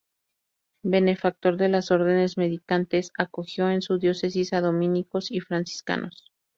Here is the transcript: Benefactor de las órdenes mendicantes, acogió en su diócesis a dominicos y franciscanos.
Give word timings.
Benefactor 0.81 1.57
de 1.57 1.69
las 1.69 1.91
órdenes 1.91 2.35
mendicantes, 2.35 3.11
acogió 3.19 3.69
en 3.69 3.83
su 3.83 3.99
diócesis 3.99 4.51
a 4.51 4.59
dominicos 4.59 5.29
y 5.29 5.41
franciscanos. 5.41 6.31